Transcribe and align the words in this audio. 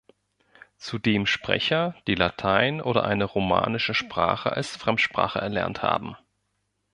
Zudem 0.77 1.27
Sprecher, 1.27 1.93
die 2.07 2.15
Latein 2.15 2.81
oder 2.81 3.03
eine 3.03 3.23
romanische 3.25 3.93
Sprache 3.93 4.51
als 4.51 4.75
Fremdsprache 4.75 5.37
erlernt 5.37 5.83
haben. 5.83 6.17